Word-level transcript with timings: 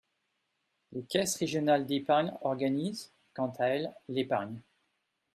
Les 0.93 1.03
caisses 1.03 1.35
régionales 1.35 1.85
d’épargne 1.85 2.33
organisent, 2.41 3.11
quant 3.35 3.53
à 3.59 3.67
elles, 3.67 3.93
l’épargne. 4.09 4.59